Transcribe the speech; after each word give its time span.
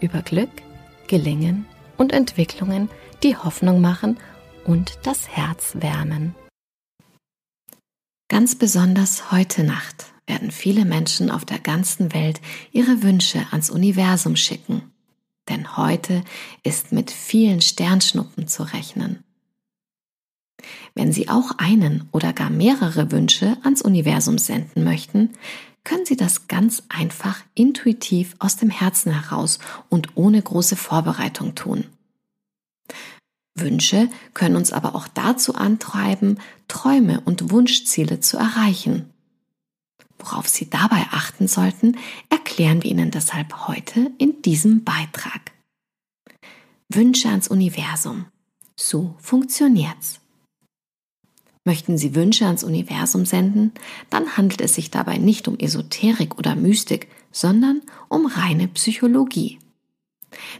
über 0.00 0.22
Glück, 0.22 0.50
Gelingen 1.06 1.66
und 1.96 2.12
Entwicklungen, 2.12 2.88
die 3.22 3.36
Hoffnung 3.36 3.80
machen 3.80 4.18
und 4.64 4.98
das 5.02 5.28
Herz 5.28 5.74
wärmen. 5.74 6.34
Ganz 8.28 8.54
besonders 8.54 9.32
heute 9.32 9.64
Nacht 9.64 10.12
werden 10.26 10.50
viele 10.50 10.84
Menschen 10.84 11.30
auf 11.30 11.44
der 11.44 11.58
ganzen 11.58 12.14
Welt 12.14 12.40
ihre 12.72 13.02
Wünsche 13.02 13.44
ans 13.50 13.70
Universum 13.70 14.36
schicken. 14.36 14.82
Denn 15.48 15.76
heute 15.76 16.22
ist 16.62 16.92
mit 16.92 17.10
vielen 17.10 17.60
Sternschnuppen 17.60 18.46
zu 18.46 18.62
rechnen. 18.62 19.24
Wenn 20.94 21.12
Sie 21.12 21.28
auch 21.28 21.52
einen 21.58 22.08
oder 22.12 22.32
gar 22.32 22.50
mehrere 22.50 23.10
Wünsche 23.10 23.56
ans 23.62 23.82
Universum 23.82 24.38
senden 24.38 24.84
möchten, 24.84 25.30
können 25.84 26.04
Sie 26.06 26.16
das 26.16 26.48
ganz 26.48 26.82
einfach 26.88 27.42
intuitiv 27.54 28.34
aus 28.38 28.56
dem 28.56 28.70
Herzen 28.70 29.12
heraus 29.12 29.58
und 29.88 30.16
ohne 30.16 30.40
große 30.40 30.76
Vorbereitung 30.76 31.54
tun. 31.54 31.86
Wünsche 33.54 34.08
können 34.34 34.56
uns 34.56 34.72
aber 34.72 34.94
auch 34.94 35.08
dazu 35.08 35.54
antreiben, 35.54 36.38
Träume 36.68 37.20
und 37.20 37.50
Wunschziele 37.50 38.20
zu 38.20 38.36
erreichen. 38.36 39.10
Worauf 40.18 40.48
Sie 40.48 40.68
dabei 40.68 41.06
achten 41.10 41.48
sollten, 41.48 41.96
erklären 42.28 42.82
wir 42.82 42.90
Ihnen 42.90 43.10
deshalb 43.10 43.68
heute 43.68 44.10
in 44.18 44.42
diesem 44.42 44.84
Beitrag. 44.84 45.52
Wünsche 46.88 47.28
ans 47.28 47.48
Universum. 47.48 48.26
So 48.76 49.14
funktioniert's. 49.18 50.20
Möchten 51.64 51.98
Sie 51.98 52.14
Wünsche 52.14 52.46
ans 52.46 52.64
Universum 52.64 53.26
senden, 53.26 53.72
dann 54.08 54.36
handelt 54.36 54.62
es 54.62 54.74
sich 54.74 54.90
dabei 54.90 55.18
nicht 55.18 55.46
um 55.46 55.58
Esoterik 55.58 56.38
oder 56.38 56.56
Mystik, 56.56 57.08
sondern 57.32 57.82
um 58.08 58.26
reine 58.26 58.66
Psychologie. 58.68 59.58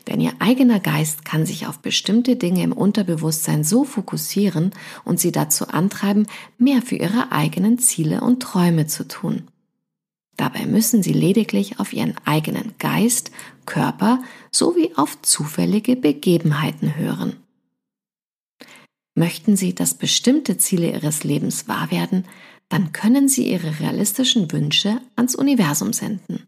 Denn 0.08 0.20
Ihr 0.20 0.32
eigener 0.40 0.80
Geist 0.80 1.24
kann 1.24 1.46
sich 1.46 1.66
auf 1.66 1.78
bestimmte 1.78 2.36
Dinge 2.36 2.62
im 2.62 2.72
Unterbewusstsein 2.72 3.64
so 3.64 3.84
fokussieren 3.84 4.72
und 5.04 5.20
Sie 5.20 5.32
dazu 5.32 5.68
antreiben, 5.68 6.26
mehr 6.58 6.82
für 6.82 6.96
Ihre 6.96 7.32
eigenen 7.32 7.78
Ziele 7.78 8.20
und 8.20 8.42
Träume 8.42 8.86
zu 8.86 9.06
tun. 9.06 9.48
Dabei 10.36 10.66
müssen 10.66 11.02
Sie 11.02 11.12
lediglich 11.12 11.80
auf 11.80 11.92
Ihren 11.92 12.14
eigenen 12.24 12.74
Geist, 12.78 13.30
Körper 13.64 14.22
sowie 14.50 14.92
auf 14.96 15.20
zufällige 15.22 15.96
Begebenheiten 15.96 16.96
hören. 16.96 17.36
Möchten 19.14 19.56
Sie, 19.56 19.74
dass 19.74 19.94
bestimmte 19.94 20.56
Ziele 20.58 20.92
Ihres 20.92 21.24
Lebens 21.24 21.68
wahr 21.68 21.90
werden, 21.90 22.24
dann 22.68 22.92
können 22.92 23.28
Sie 23.28 23.50
Ihre 23.50 23.80
realistischen 23.80 24.50
Wünsche 24.52 25.00
ans 25.16 25.34
Universum 25.34 25.92
senden. 25.92 26.46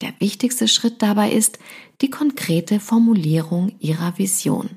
Der 0.00 0.14
wichtigste 0.18 0.66
Schritt 0.66 1.02
dabei 1.02 1.30
ist 1.30 1.58
die 2.00 2.10
konkrete 2.10 2.80
Formulierung 2.80 3.72
Ihrer 3.80 4.16
Vision. 4.18 4.70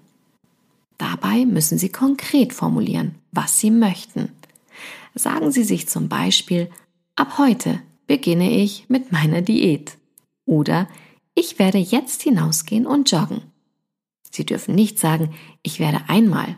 Dabei 0.97 1.45
müssen 1.45 1.77
Sie 1.77 1.89
konkret 1.89 2.53
formulieren, 2.53 3.16
was 3.31 3.59
Sie 3.59 3.72
möchten. 3.72 4.29
Sagen 5.16 5.51
Sie 5.51 5.63
sich 5.63 5.88
zum 5.88 6.09
Beispiel, 6.09 6.69
ab 7.16 7.38
heute 7.38 7.81
beginne 8.06 8.51
ich 8.51 8.89
mit 8.89 9.12
meiner 9.12 9.41
Diät. 9.41 9.97
Oder 10.45 10.89
ich 11.35 11.57
werde 11.57 11.78
jetzt 11.78 12.22
hinausgehen 12.22 12.85
und 12.85 13.09
joggen. 13.09 13.41
Sie 14.29 14.45
dürfen 14.45 14.75
nicht 14.75 15.00
sagen, 15.00 15.33
ich 15.62 15.79
werde 15.79 16.01
einmal 16.07 16.57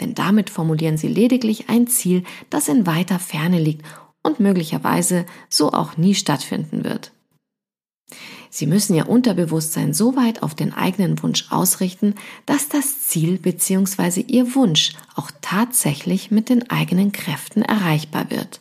denn 0.00 0.14
damit 0.14 0.50
formulieren 0.50 0.96
Sie 0.96 1.08
lediglich 1.08 1.68
ein 1.68 1.86
Ziel, 1.86 2.24
das 2.50 2.68
in 2.68 2.86
weiter 2.86 3.18
Ferne 3.18 3.60
liegt 3.60 3.84
und 4.22 4.40
möglicherweise 4.40 5.24
so 5.48 5.72
auch 5.72 5.96
nie 5.96 6.14
stattfinden 6.14 6.84
wird. 6.84 7.12
Sie 8.50 8.66
müssen 8.66 8.94
Ihr 8.94 9.08
Unterbewusstsein 9.08 9.92
so 9.92 10.16
weit 10.16 10.42
auf 10.42 10.54
den 10.54 10.72
eigenen 10.72 11.22
Wunsch 11.22 11.46
ausrichten, 11.50 12.14
dass 12.46 12.68
das 12.68 13.02
Ziel 13.02 13.38
bzw. 13.38 14.22
Ihr 14.26 14.54
Wunsch 14.54 14.94
auch 15.14 15.30
tatsächlich 15.40 16.30
mit 16.30 16.48
den 16.48 16.70
eigenen 16.70 17.12
Kräften 17.12 17.62
erreichbar 17.62 18.30
wird. 18.30 18.60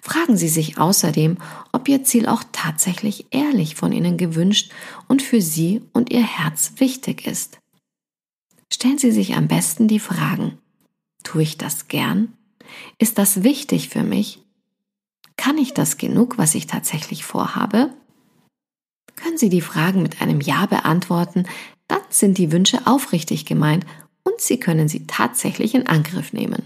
Fragen 0.00 0.36
Sie 0.36 0.48
sich 0.48 0.78
außerdem, 0.78 1.36
ob 1.72 1.88
Ihr 1.88 2.04
Ziel 2.04 2.26
auch 2.26 2.42
tatsächlich 2.52 3.26
ehrlich 3.30 3.74
von 3.74 3.92
Ihnen 3.92 4.16
gewünscht 4.16 4.72
und 5.08 5.22
für 5.22 5.42
Sie 5.42 5.82
und 5.92 6.10
Ihr 6.10 6.24
Herz 6.24 6.74
wichtig 6.78 7.26
ist 7.26 7.59
stellen 8.72 8.98
Sie 8.98 9.10
sich 9.10 9.34
am 9.34 9.48
besten 9.48 9.88
die 9.88 10.00
Fragen. 10.00 10.58
Tue 11.22 11.42
ich 11.42 11.58
das 11.58 11.88
gern? 11.88 12.32
Ist 12.98 13.18
das 13.18 13.42
wichtig 13.42 13.88
für 13.88 14.02
mich? 14.02 14.42
Kann 15.36 15.58
ich 15.58 15.74
das 15.74 15.96
genug, 15.96 16.38
was 16.38 16.54
ich 16.54 16.66
tatsächlich 16.66 17.24
vorhabe? 17.24 17.94
Können 19.16 19.38
Sie 19.38 19.48
die 19.48 19.60
Fragen 19.60 20.02
mit 20.02 20.22
einem 20.22 20.40
Ja 20.40 20.66
beantworten, 20.66 21.44
dann 21.88 22.00
sind 22.08 22.38
die 22.38 22.52
Wünsche 22.52 22.86
aufrichtig 22.86 23.46
gemeint 23.46 23.84
und 24.22 24.40
Sie 24.40 24.60
können 24.60 24.88
sie 24.88 25.06
tatsächlich 25.06 25.74
in 25.74 25.86
Angriff 25.86 26.32
nehmen. 26.32 26.62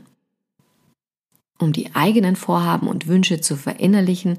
Um 1.59 1.73
die 1.73 1.95
eigenen 1.95 2.37
Vorhaben 2.37 2.89
und 2.89 3.07
Wünsche 3.07 3.41
zu 3.41 3.57
verinnerlichen, 3.57 4.39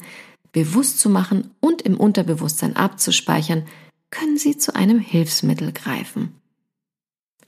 bewusst 0.51 0.99
zu 0.99 1.09
machen 1.09 1.51
und 1.59 1.81
im 1.81 1.97
Unterbewusstsein 1.97 2.75
abzuspeichern, 2.75 3.65
können 4.11 4.37
Sie 4.37 4.57
zu 4.57 4.75
einem 4.75 4.99
Hilfsmittel 4.99 5.71
greifen. 5.71 6.39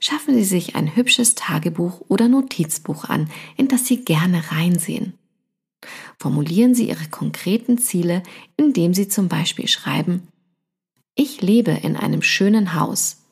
Schaffen 0.00 0.34
Sie 0.34 0.44
sich 0.44 0.76
ein 0.76 0.94
hübsches 0.94 1.34
Tagebuch 1.34 2.02
oder 2.08 2.28
Notizbuch 2.28 3.04
an, 3.04 3.30
in 3.56 3.68
das 3.68 3.86
Sie 3.86 4.04
gerne 4.04 4.42
reinsehen. 4.52 5.14
Formulieren 6.18 6.74
Sie 6.74 6.88
Ihre 6.88 7.08
konkreten 7.08 7.78
Ziele, 7.78 8.22
indem 8.56 8.94
Sie 8.94 9.08
zum 9.08 9.28
Beispiel 9.28 9.68
schreiben, 9.68 10.28
ich 11.20 11.42
lebe 11.42 11.72
in 11.72 11.96
einem 11.96 12.22
schönen 12.22 12.74
Haus. 12.74 13.24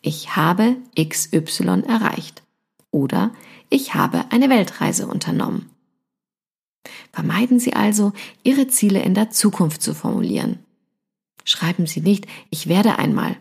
Ich 0.00 0.36
habe 0.36 0.76
XY 0.96 1.82
erreicht. 1.88 2.44
Oder 2.92 3.32
ich 3.68 3.94
habe 3.94 4.26
eine 4.30 4.48
Weltreise 4.48 5.08
unternommen. 5.08 5.70
Vermeiden 7.12 7.58
Sie 7.58 7.72
also, 7.72 8.12
Ihre 8.44 8.68
Ziele 8.68 9.02
in 9.02 9.14
der 9.14 9.30
Zukunft 9.30 9.82
zu 9.82 9.92
formulieren. 9.92 10.60
Schreiben 11.44 11.86
Sie 11.86 12.00
nicht, 12.00 12.26
ich 12.50 12.68
werde 12.68 12.98
einmal, 12.98 13.36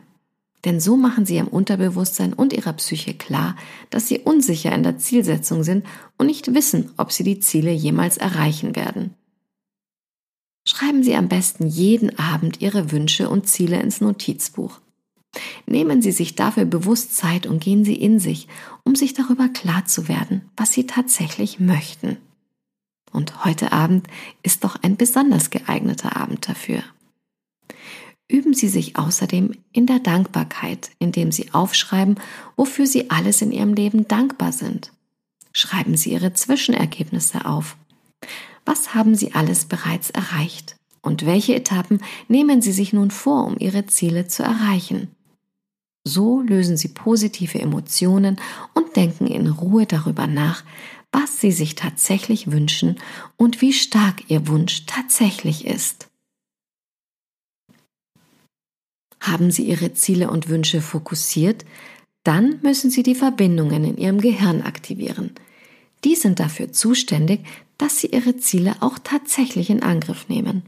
denn 0.66 0.80
so 0.80 0.96
machen 0.96 1.26
sie 1.26 1.36
ihrem 1.36 1.48
Unterbewusstsein 1.48 2.34
und 2.34 2.54
ihrer 2.54 2.74
Psyche 2.74 3.14
klar, 3.14 3.56
dass 3.90 4.08
sie 4.08 4.20
unsicher 4.20 4.74
in 4.74 4.84
der 4.84 4.98
Zielsetzung 4.98 5.64
sind 5.64 5.86
und 6.18 6.28
nicht 6.28 6.54
wissen, 6.54 6.92
ob 6.98 7.12
sie 7.12 7.24
die 7.24 7.40
Ziele 7.40 7.72
jemals 7.72 8.18
erreichen 8.18 8.76
werden. 8.76 9.16
Schreiben 10.64 11.02
Sie 11.02 11.16
am 11.16 11.28
besten 11.28 11.66
jeden 11.66 12.20
Abend 12.20 12.62
Ihre 12.62 12.92
Wünsche 12.92 13.30
und 13.30 13.48
Ziele 13.48 13.82
ins 13.82 14.00
Notizbuch. 14.00 14.80
Nehmen 15.66 16.04
Sie 16.04 16.12
sich 16.12 16.36
dafür 16.36 16.66
bewusst 16.66 17.16
Zeit 17.16 17.48
und 17.48 17.64
gehen 17.64 17.84
Sie 17.84 17.96
in 17.96 18.20
sich, 18.20 18.48
um 18.84 18.96
sich 18.96 19.16
darüber 19.16 19.50
klar 19.50 19.86
zu 19.86 20.08
werden, 20.08 20.50
was 20.56 20.72
Sie 20.72 20.86
tatsächlich 20.86 21.60
möchten. 21.60 22.18
Und 23.12 23.44
heute 23.44 23.72
Abend 23.72 24.08
ist 24.44 24.64
doch 24.64 24.78
ein 24.84 24.98
besonders 24.98 25.50
geeigneter 25.50 26.16
Abend 26.16 26.48
dafür 26.48 26.84
üben 28.32 28.54
Sie 28.54 28.70
sich 28.70 28.98
außerdem 28.98 29.52
in 29.74 29.86
der 29.86 30.00
Dankbarkeit, 30.00 30.92
indem 31.00 31.32
Sie 31.32 31.54
aufschreiben, 31.54 32.16
wofür 32.56 32.88
Sie 32.88 33.10
alles 33.10 33.42
in 33.42 33.52
Ihrem 33.52 33.74
Leben 33.74 34.08
dankbar 34.08 34.52
sind. 34.52 34.92
Schreiben 35.52 35.98
Sie 35.98 36.12
Ihre 36.12 36.34
Zwischenergebnisse 36.34 37.46
auf. 37.46 37.76
Was 38.66 38.96
haben 38.96 39.16
Sie 39.16 39.34
alles 39.34 39.66
bereits 39.66 40.10
erreicht? 40.12 40.78
Und 41.02 41.26
welche 41.26 41.56
Etappen 41.56 42.02
nehmen 42.28 42.62
Sie 42.62 42.72
sich 42.72 42.94
nun 42.94 43.12
vor, 43.12 43.46
um 43.46 43.58
Ihre 43.60 43.88
Ziele 43.88 44.28
zu 44.28 44.44
erreichen? 44.44 45.10
So 46.04 46.42
lösen 46.42 46.78
Sie 46.78 46.90
positive 46.90 47.60
Emotionen 47.60 48.40
und 48.74 48.96
denken 48.96 49.28
in 49.28 49.48
Ruhe 49.48 49.86
darüber 49.86 50.28
nach, 50.28 50.64
was 51.12 51.42
Sie 51.42 51.52
sich 51.52 51.76
tatsächlich 51.76 52.52
wünschen 52.52 52.98
und 53.36 53.62
wie 53.62 53.74
stark 53.74 54.30
Ihr 54.30 54.48
Wunsch 54.48 54.86
tatsächlich 54.86 55.66
ist. 55.66 56.11
Haben 59.22 59.52
Sie 59.52 59.64
Ihre 59.64 59.94
Ziele 59.94 60.30
und 60.32 60.50
Wünsche 60.50 60.82
fokussiert, 60.82 61.64
dann 62.24 62.60
müssen 62.64 62.90
Sie 62.90 63.04
die 63.04 63.16
Verbindungen 63.16 63.84
in 63.84 63.98
Ihrem 63.98 64.20
Gehirn 64.20 64.64
aktivieren. 64.64 65.32
Die 66.04 66.16
sind 66.16 66.40
dafür 66.40 66.74
zuständig, 66.74 67.42
dass 67.78 68.00
Sie 68.00 68.08
Ihre 68.08 68.36
Ziele 68.38 68.76
auch 68.80 68.98
tatsächlich 69.00 69.70
in 69.70 69.84
Angriff 69.84 70.28
nehmen. 70.28 70.64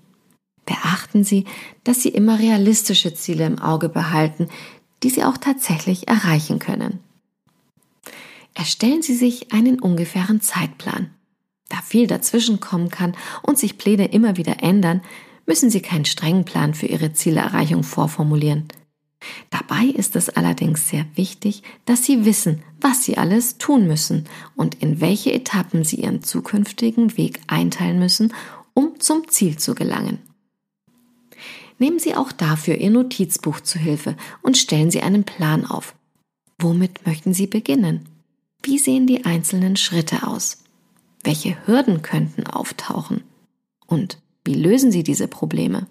Beachten 0.65 1.23
Sie, 1.23 1.45
dass 1.83 2.03
Sie 2.03 2.09
immer 2.09 2.39
realistische 2.39 3.13
Ziele 3.15 3.45
im 3.45 3.59
Auge 3.59 3.89
behalten, 3.89 4.47
die 5.01 5.09
Sie 5.09 5.23
auch 5.23 5.37
tatsächlich 5.37 6.07
erreichen 6.07 6.59
können. 6.59 6.99
Erstellen 8.53 9.01
Sie 9.01 9.15
sich 9.15 9.51
einen 9.51 9.79
ungefähren 9.79 10.41
Zeitplan. 10.41 11.09
Da 11.69 11.77
viel 11.81 12.05
dazwischen 12.05 12.59
kommen 12.59 12.89
kann 12.89 13.17
und 13.41 13.57
sich 13.57 13.79
Pläne 13.79 14.11
immer 14.11 14.37
wieder 14.37 14.61
ändern, 14.61 15.01
müssen 15.45 15.69
Sie 15.69 15.81
keinen 15.81 16.05
strengen 16.05 16.45
Plan 16.45 16.73
für 16.73 16.85
Ihre 16.85 17.13
Zielerreichung 17.13 17.83
vorformulieren. 17.83 18.67
Dabei 19.49 19.85
ist 19.85 20.15
es 20.15 20.29
allerdings 20.29 20.89
sehr 20.89 21.05
wichtig, 21.15 21.63
dass 21.85 22.03
Sie 22.03 22.25
wissen, 22.25 22.61
was 22.81 23.03
Sie 23.03 23.17
alles 23.17 23.57
tun 23.57 23.87
müssen 23.87 24.25
und 24.55 24.75
in 24.75 24.99
welche 25.01 25.31
Etappen 25.31 25.83
Sie 25.83 25.97
Ihren 25.97 26.23
zukünftigen 26.23 27.17
Weg 27.17 27.39
einteilen 27.47 27.99
müssen, 27.99 28.33
um 28.73 28.99
zum 28.99 29.27
Ziel 29.29 29.57
zu 29.57 29.75
gelangen. 29.75 30.19
Nehmen 31.79 31.99
Sie 31.99 32.15
auch 32.15 32.31
dafür 32.31 32.75
Ihr 32.75 32.91
Notizbuch 32.91 33.61
zu 33.61 33.79
Hilfe 33.79 34.15
und 34.41 34.57
stellen 34.57 34.91
Sie 34.91 35.01
einen 35.01 35.23
Plan 35.23 35.65
auf. 35.65 35.95
Womit 36.59 37.05
möchten 37.05 37.33
Sie 37.33 37.47
beginnen? 37.47 38.07
Wie 38.61 38.77
sehen 38.77 39.07
die 39.07 39.25
einzelnen 39.25 39.75
Schritte 39.75 40.25
aus? 40.27 40.59
Welche 41.23 41.57
Hürden 41.65 42.01
könnten 42.01 42.47
auftauchen? 42.47 43.23
Und 43.85 44.17
wie 44.45 44.55
lösen 44.55 44.91
Sie 44.91 45.03
diese 45.03 45.27
Probleme? 45.27 45.87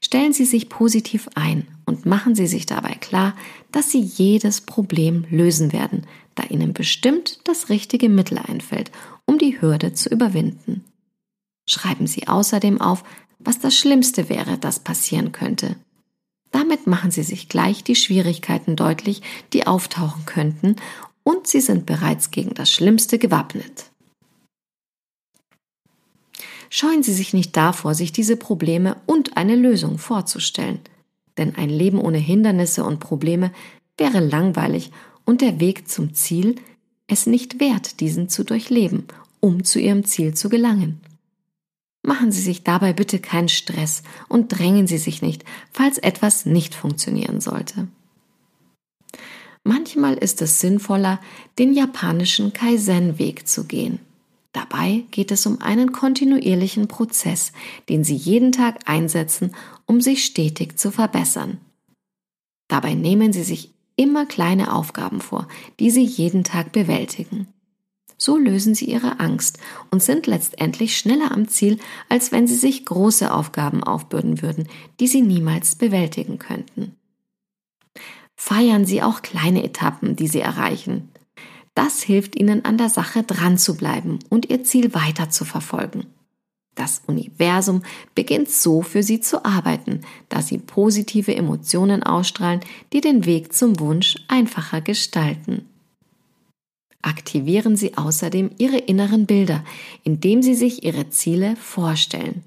Stellen 0.00 0.32
Sie 0.32 0.44
sich 0.44 0.68
positiv 0.68 1.28
ein 1.34 1.66
und 1.84 2.06
machen 2.06 2.34
Sie 2.34 2.46
sich 2.46 2.66
dabei 2.66 2.94
klar, 2.94 3.36
dass 3.70 3.90
Sie 3.90 4.00
jedes 4.00 4.60
Problem 4.60 5.24
lösen 5.30 5.72
werden, 5.72 6.06
da 6.34 6.44
Ihnen 6.44 6.72
bestimmt 6.72 7.40
das 7.44 7.68
richtige 7.68 8.08
Mittel 8.08 8.38
einfällt, 8.38 8.90
um 9.26 9.38
die 9.38 9.60
Hürde 9.60 9.92
zu 9.92 10.08
überwinden. 10.08 10.84
Schreiben 11.66 12.06
Sie 12.06 12.26
außerdem 12.26 12.80
auf, 12.80 13.04
was 13.38 13.58
das 13.58 13.76
Schlimmste 13.76 14.28
wäre, 14.28 14.58
das 14.58 14.80
passieren 14.80 15.32
könnte. 15.32 15.76
Damit 16.50 16.86
machen 16.86 17.10
Sie 17.10 17.22
sich 17.22 17.48
gleich 17.48 17.82
die 17.82 17.96
Schwierigkeiten 17.96 18.76
deutlich, 18.76 19.22
die 19.52 19.66
auftauchen 19.66 20.26
könnten, 20.26 20.76
und 21.24 21.46
Sie 21.46 21.60
sind 21.60 21.86
bereits 21.86 22.32
gegen 22.32 22.54
das 22.54 22.70
Schlimmste 22.70 23.18
gewappnet. 23.18 23.91
Scheuen 26.74 27.02
Sie 27.02 27.12
sich 27.12 27.34
nicht 27.34 27.54
davor, 27.54 27.94
sich 27.94 28.12
diese 28.12 28.34
Probleme 28.34 28.96
und 29.04 29.36
eine 29.36 29.56
Lösung 29.56 29.98
vorzustellen. 29.98 30.78
Denn 31.36 31.54
ein 31.54 31.68
Leben 31.68 32.00
ohne 32.00 32.16
Hindernisse 32.16 32.82
und 32.82 32.98
Probleme 32.98 33.52
wäre 33.98 34.20
langweilig 34.20 34.90
und 35.26 35.42
der 35.42 35.60
Weg 35.60 35.86
zum 35.90 36.14
Ziel 36.14 36.54
es 37.08 37.26
nicht 37.26 37.60
wert, 37.60 38.00
diesen 38.00 38.30
zu 38.30 38.42
durchleben, 38.42 39.04
um 39.38 39.64
zu 39.64 39.80
Ihrem 39.80 40.06
Ziel 40.06 40.32
zu 40.32 40.48
gelangen. 40.48 41.02
Machen 42.00 42.32
Sie 42.32 42.40
sich 42.40 42.64
dabei 42.64 42.94
bitte 42.94 43.18
keinen 43.18 43.50
Stress 43.50 44.02
und 44.30 44.48
drängen 44.48 44.86
Sie 44.86 44.96
sich 44.96 45.20
nicht, 45.20 45.44
falls 45.72 45.98
etwas 45.98 46.46
nicht 46.46 46.74
funktionieren 46.74 47.42
sollte. 47.42 47.86
Manchmal 49.62 50.14
ist 50.14 50.40
es 50.40 50.58
sinnvoller, 50.60 51.20
den 51.58 51.74
japanischen 51.74 52.54
Kaizen-Weg 52.54 53.46
zu 53.46 53.64
gehen. 53.64 53.98
Dabei 54.52 55.04
geht 55.10 55.30
es 55.30 55.46
um 55.46 55.60
einen 55.62 55.92
kontinuierlichen 55.92 56.86
Prozess, 56.86 57.52
den 57.88 58.04
Sie 58.04 58.14
jeden 58.14 58.52
Tag 58.52 58.88
einsetzen, 58.88 59.54
um 59.86 60.00
sich 60.00 60.24
stetig 60.24 60.78
zu 60.78 60.90
verbessern. 60.90 61.58
Dabei 62.68 62.94
nehmen 62.94 63.32
Sie 63.32 63.44
sich 63.44 63.72
immer 63.96 64.26
kleine 64.26 64.74
Aufgaben 64.74 65.20
vor, 65.20 65.48
die 65.80 65.90
Sie 65.90 66.04
jeden 66.04 66.44
Tag 66.44 66.72
bewältigen. 66.72 67.46
So 68.18 68.36
lösen 68.36 68.74
Sie 68.74 68.84
Ihre 68.84 69.20
Angst 69.20 69.58
und 69.90 70.02
sind 70.02 70.26
letztendlich 70.26 70.96
schneller 70.96 71.32
am 71.32 71.48
Ziel, 71.48 71.78
als 72.08 72.30
wenn 72.30 72.46
Sie 72.46 72.54
sich 72.54 72.84
große 72.84 73.32
Aufgaben 73.34 73.82
aufbürden 73.82 74.42
würden, 74.42 74.68
die 75.00 75.08
Sie 75.08 75.22
niemals 75.22 75.74
bewältigen 75.74 76.38
könnten. 76.38 76.94
Feiern 78.36 78.86
Sie 78.86 79.02
auch 79.02 79.22
kleine 79.22 79.64
Etappen, 79.64 80.14
die 80.14 80.28
Sie 80.28 80.40
erreichen. 80.40 81.08
Das 81.74 82.02
hilft 82.02 82.36
ihnen 82.36 82.64
an 82.64 82.76
der 82.76 82.90
Sache 82.90 83.22
dran 83.22 83.58
zu 83.58 83.76
bleiben 83.76 84.18
und 84.28 84.50
ihr 84.50 84.64
Ziel 84.64 84.94
weiter 84.94 85.30
zu 85.30 85.44
verfolgen. 85.44 86.06
Das 86.74 87.02
Universum 87.06 87.82
beginnt 88.14 88.50
so 88.50 88.82
für 88.82 89.02
sie 89.02 89.20
zu 89.20 89.44
arbeiten, 89.44 90.00
da 90.28 90.40
sie 90.40 90.58
positive 90.58 91.34
Emotionen 91.34 92.02
ausstrahlen, 92.02 92.60
die 92.92 93.00
den 93.00 93.26
Weg 93.26 93.52
zum 93.52 93.78
Wunsch 93.78 94.16
einfacher 94.28 94.80
gestalten. 94.80 95.66
Aktivieren 97.02 97.76
Sie 97.76 97.98
außerdem 97.98 98.52
Ihre 98.58 98.78
inneren 98.78 99.26
Bilder, 99.26 99.64
indem 100.04 100.40
Sie 100.40 100.54
sich 100.54 100.84
Ihre 100.84 101.10
Ziele 101.10 101.56
vorstellen. 101.56 102.44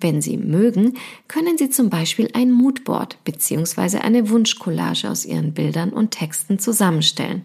Wenn 0.00 0.20
Sie 0.20 0.36
mögen, 0.36 0.94
können 1.28 1.56
Sie 1.56 1.70
zum 1.70 1.88
Beispiel 1.88 2.28
ein 2.34 2.50
Moodboard 2.50 3.22
bzw. 3.22 3.98
eine 3.98 4.30
Wunschcollage 4.30 5.08
aus 5.08 5.24
Ihren 5.24 5.54
Bildern 5.54 5.90
und 5.90 6.10
Texten 6.10 6.58
zusammenstellen. 6.58 7.44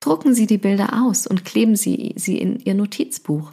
Drucken 0.00 0.34
Sie 0.34 0.46
die 0.46 0.58
Bilder 0.58 1.04
aus 1.04 1.26
und 1.26 1.44
kleben 1.44 1.76
Sie 1.76 2.14
sie 2.16 2.38
in 2.38 2.58
Ihr 2.60 2.74
Notizbuch. 2.74 3.52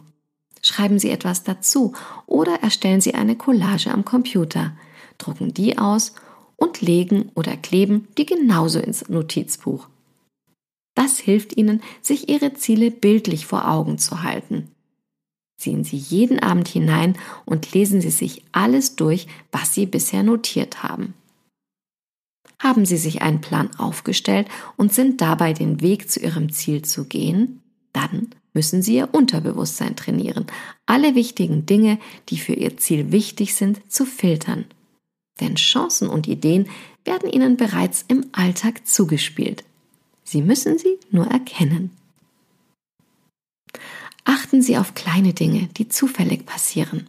Schreiben 0.62 0.98
Sie 0.98 1.10
etwas 1.10 1.44
dazu 1.44 1.92
oder 2.26 2.62
erstellen 2.62 3.00
Sie 3.00 3.14
eine 3.14 3.36
Collage 3.36 3.90
am 3.92 4.04
Computer, 4.04 4.72
drucken 5.18 5.52
die 5.52 5.78
aus 5.78 6.14
und 6.56 6.80
legen 6.80 7.30
oder 7.34 7.56
kleben 7.56 8.08
die 8.16 8.26
genauso 8.26 8.80
ins 8.80 9.08
Notizbuch. 9.08 9.88
Das 10.94 11.18
hilft 11.18 11.56
Ihnen, 11.56 11.82
sich 12.02 12.28
Ihre 12.28 12.54
Ziele 12.54 12.90
bildlich 12.90 13.46
vor 13.46 13.70
Augen 13.70 13.98
zu 13.98 14.22
halten. 14.22 14.68
Ziehen 15.58 15.84
Sie 15.84 15.96
jeden 15.96 16.40
Abend 16.40 16.66
hinein 16.66 17.16
und 17.44 17.72
lesen 17.72 18.00
Sie 18.00 18.10
sich 18.10 18.44
alles 18.52 18.96
durch, 18.96 19.26
was 19.52 19.74
Sie 19.74 19.86
bisher 19.86 20.22
notiert 20.22 20.82
haben. 20.82 21.14
Haben 22.60 22.84
Sie 22.86 22.96
sich 22.96 23.22
einen 23.22 23.40
Plan 23.40 23.70
aufgestellt 23.78 24.48
und 24.76 24.92
sind 24.92 25.20
dabei 25.20 25.52
den 25.52 25.80
Weg 25.80 26.10
zu 26.10 26.20
Ihrem 26.20 26.52
Ziel 26.52 26.82
zu 26.82 27.04
gehen? 27.04 27.60
Dann 27.92 28.30
müssen 28.52 28.82
Sie 28.82 28.96
Ihr 28.96 29.10
Unterbewusstsein 29.12 29.94
trainieren, 29.94 30.46
alle 30.86 31.14
wichtigen 31.14 31.66
Dinge, 31.66 31.98
die 32.28 32.38
für 32.38 32.54
Ihr 32.54 32.76
Ziel 32.76 33.12
wichtig 33.12 33.54
sind, 33.54 33.80
zu 33.90 34.04
filtern. 34.04 34.64
Denn 35.40 35.54
Chancen 35.54 36.08
und 36.08 36.26
Ideen 36.26 36.68
werden 37.04 37.30
Ihnen 37.30 37.56
bereits 37.56 38.04
im 38.08 38.26
Alltag 38.32 38.86
zugespielt. 38.86 39.64
Sie 40.24 40.42
müssen 40.42 40.78
sie 40.78 40.98
nur 41.10 41.26
erkennen. 41.26 41.90
Achten 44.24 44.60
Sie 44.60 44.76
auf 44.76 44.94
kleine 44.94 45.32
Dinge, 45.32 45.68
die 45.78 45.88
zufällig 45.88 46.44
passieren. 46.44 47.08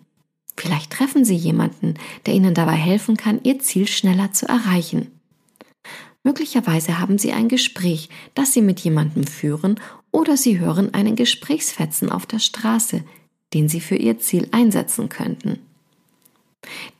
Vielleicht 0.55 0.91
treffen 0.91 1.25
Sie 1.25 1.35
jemanden, 1.35 1.95
der 2.25 2.33
Ihnen 2.33 2.53
dabei 2.53 2.75
helfen 2.75 3.17
kann, 3.17 3.41
Ihr 3.43 3.59
Ziel 3.59 3.87
schneller 3.87 4.31
zu 4.31 4.47
erreichen. 4.47 5.18
Möglicherweise 6.23 6.99
haben 6.99 7.17
Sie 7.17 7.31
ein 7.31 7.47
Gespräch, 7.47 8.09
das 8.35 8.53
Sie 8.53 8.61
mit 8.61 8.79
jemandem 8.81 9.25
führen, 9.25 9.79
oder 10.11 10.37
Sie 10.37 10.59
hören 10.59 10.93
einen 10.93 11.15
Gesprächsfetzen 11.15 12.11
auf 12.11 12.25
der 12.25 12.39
Straße, 12.39 13.03
den 13.53 13.69
Sie 13.69 13.79
für 13.79 13.95
Ihr 13.95 14.19
Ziel 14.19 14.47
einsetzen 14.51 15.09
könnten. 15.09 15.59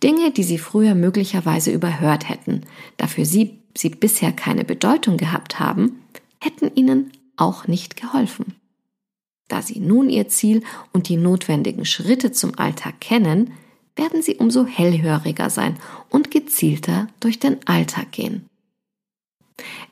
Dinge, 0.01 0.31
die 0.31 0.43
Sie 0.43 0.57
früher 0.57 0.95
möglicherweise 0.95 1.71
überhört 1.71 2.29
hätten, 2.29 2.63
dafür 2.97 3.25
Sie, 3.25 3.59
Sie 3.75 3.89
bisher 3.89 4.31
keine 4.31 4.63
Bedeutung 4.63 5.17
gehabt 5.17 5.59
haben, 5.59 6.01
hätten 6.41 6.71
Ihnen 6.75 7.11
auch 7.35 7.67
nicht 7.67 7.95
geholfen. 7.95 8.55
Da 9.47 9.61
Sie 9.61 9.79
nun 9.79 10.09
Ihr 10.09 10.29
Ziel 10.29 10.63
und 10.93 11.09
die 11.09 11.17
notwendigen 11.17 11.85
Schritte 11.85 12.31
zum 12.31 12.57
Alltag 12.57 13.01
kennen, 13.01 13.51
werden 13.95 14.21
Sie 14.21 14.35
umso 14.35 14.65
hellhöriger 14.65 15.49
sein 15.49 15.77
und 16.09 16.31
gezielter 16.31 17.07
durch 17.19 17.39
den 17.39 17.57
Alltag 17.67 18.11
gehen. 18.11 18.48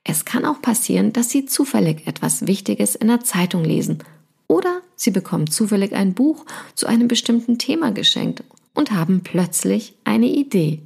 Es 0.04 0.26
kann 0.26 0.46
auch 0.46 0.62
passieren, 0.62 1.14
dass 1.14 1.30
Sie 1.30 1.46
zufällig 1.46 2.08
etwas 2.08 2.48
Wichtiges 2.48 2.96
in 2.96 3.08
der 3.08 3.22
Zeitung 3.22 3.64
lesen 3.64 4.00
oder 4.48 4.82
Sie 4.96 5.12
bekommen 5.12 5.50
zufällig 5.50 5.94
ein 5.94 6.14
Buch 6.14 6.46
zu 6.76 6.88
einem 6.88 7.08
bestimmten 7.08 7.60
Thema 7.60 7.92
geschenkt 7.92 8.44
und 8.74 8.92
haben 8.92 9.22
plötzlich 9.22 9.94
eine 10.04 10.28
Idee. 10.28 10.80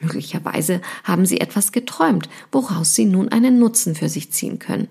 Möglicherweise 0.00 0.80
haben 1.04 1.26
Sie 1.26 1.40
etwas 1.40 1.72
geträumt, 1.72 2.28
woraus 2.52 2.94
Sie 2.94 3.04
nun 3.04 3.28
einen 3.28 3.58
Nutzen 3.58 3.94
für 3.94 4.08
sich 4.08 4.32
ziehen 4.32 4.58
können. 4.58 4.88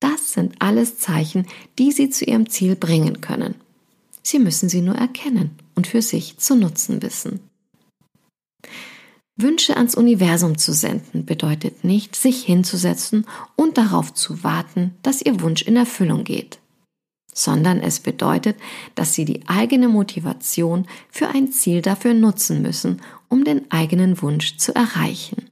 Das 0.00 0.32
sind 0.32 0.54
alles 0.58 0.98
Zeichen, 0.98 1.46
die 1.78 1.92
Sie 1.92 2.10
zu 2.10 2.24
Ihrem 2.24 2.48
Ziel 2.48 2.76
bringen 2.76 3.20
können. 3.20 3.54
Sie 4.22 4.38
müssen 4.38 4.68
sie 4.68 4.80
nur 4.80 4.94
erkennen 4.94 5.50
und 5.74 5.86
für 5.86 6.02
sich 6.02 6.38
zu 6.38 6.54
nutzen 6.54 7.02
wissen. 7.02 7.40
Wünsche 9.42 9.76
ans 9.76 9.94
Universum 9.94 10.56
zu 10.56 10.72
senden 10.72 11.26
bedeutet 11.26 11.84
nicht, 11.84 12.16
sich 12.16 12.44
hinzusetzen 12.44 13.26
und 13.56 13.76
darauf 13.76 14.14
zu 14.14 14.42
warten, 14.42 14.94
dass 15.02 15.22
Ihr 15.22 15.40
Wunsch 15.40 15.62
in 15.62 15.76
Erfüllung 15.76 16.24
geht, 16.24 16.58
sondern 17.34 17.80
es 17.80 18.00
bedeutet, 18.00 18.56
dass 18.94 19.14
Sie 19.14 19.24
die 19.24 19.46
eigene 19.48 19.88
Motivation 19.88 20.86
für 21.10 21.28
ein 21.28 21.52
Ziel 21.52 21.82
dafür 21.82 22.14
nutzen 22.14 22.62
müssen, 22.62 23.02
um 23.28 23.44
den 23.44 23.70
eigenen 23.70 24.22
Wunsch 24.22 24.56
zu 24.56 24.74
erreichen. 24.74 25.50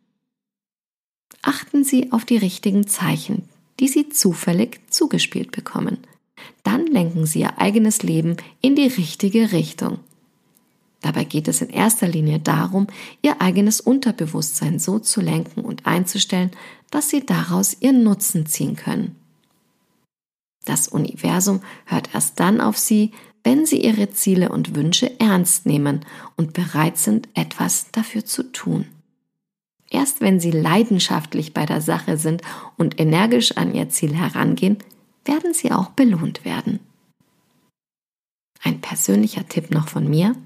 Achten 1.42 1.84
Sie 1.84 2.12
auf 2.12 2.24
die 2.24 2.36
richtigen 2.36 2.86
Zeichen, 2.86 3.48
die 3.80 3.88
Sie 3.88 4.08
zufällig 4.08 4.80
zugespielt 4.90 5.52
bekommen. 5.52 5.98
Dann 6.62 6.86
lenken 6.86 7.26
Sie 7.26 7.40
Ihr 7.40 7.58
eigenes 7.58 8.02
Leben 8.02 8.36
in 8.60 8.76
die 8.76 8.86
richtige 8.86 9.52
Richtung. 9.52 9.98
Dabei 11.00 11.24
geht 11.24 11.48
es 11.48 11.62
in 11.62 11.70
erster 11.70 12.06
Linie 12.06 12.40
darum, 12.40 12.86
ihr 13.22 13.40
eigenes 13.40 13.80
Unterbewusstsein 13.80 14.78
so 14.78 14.98
zu 14.98 15.20
lenken 15.20 15.62
und 15.62 15.86
einzustellen, 15.86 16.50
dass 16.90 17.08
sie 17.08 17.24
daraus 17.24 17.76
ihren 17.80 18.02
Nutzen 18.02 18.46
ziehen 18.46 18.76
können. 18.76 19.16
Das 20.66 20.88
Universum 20.88 21.62
hört 21.86 22.14
erst 22.14 22.38
dann 22.38 22.60
auf 22.60 22.76
sie, 22.76 23.12
wenn 23.42 23.64
sie 23.64 23.82
ihre 23.82 24.10
Ziele 24.10 24.50
und 24.50 24.74
Wünsche 24.74 25.18
ernst 25.18 25.64
nehmen 25.64 26.04
und 26.36 26.52
bereit 26.52 26.98
sind, 26.98 27.28
etwas 27.34 27.90
dafür 27.92 28.24
zu 28.26 28.52
tun. 28.52 28.86
Erst 29.88 30.20
wenn 30.20 30.38
sie 30.38 30.50
leidenschaftlich 30.50 31.54
bei 31.54 31.66
der 31.66 31.80
Sache 31.80 32.16
sind 32.16 32.42
und 32.76 33.00
energisch 33.00 33.56
an 33.56 33.74
ihr 33.74 33.88
Ziel 33.88 34.14
herangehen, 34.14 34.78
werden 35.24 35.54
sie 35.54 35.72
auch 35.72 35.90
belohnt 35.90 36.44
werden. 36.44 36.80
Ein 38.62 38.80
persönlicher 38.80 39.48
Tipp 39.48 39.70
noch 39.70 39.88
von 39.88 40.08
mir. 40.08 40.36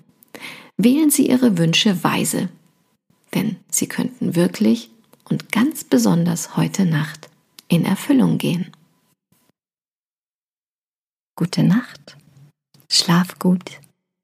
Wählen 0.77 1.11
Sie 1.11 1.29
Ihre 1.29 1.57
Wünsche 1.57 2.03
weise, 2.03 2.49
denn 3.35 3.57
sie 3.71 3.89
könnten 3.89 4.35
wirklich 4.35 4.91
und 5.25 5.53
ganz 5.53 5.85
besonders 5.85 6.57
heute 6.57 6.85
Nacht 6.85 7.31
in 7.69 7.85
Erfüllung 7.85 8.39
gehen. 8.39 8.73
Gute 11.37 11.63
Nacht, 11.63 12.17
schlaf 12.89 13.39
gut 13.39 13.81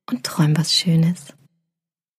und 0.08 0.24
träum 0.24 0.56
was 0.56 0.74
Schönes. 0.74 1.34